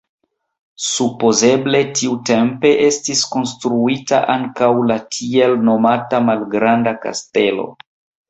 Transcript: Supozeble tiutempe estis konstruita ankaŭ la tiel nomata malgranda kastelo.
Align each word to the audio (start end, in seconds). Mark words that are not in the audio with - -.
Supozeble 0.83 1.81
tiutempe 1.99 2.71
estis 2.85 3.21
konstruita 3.35 4.23
ankaŭ 4.37 4.71
la 4.93 4.97
tiel 5.17 5.55
nomata 5.69 6.25
malgranda 6.31 6.95
kastelo. 7.05 7.69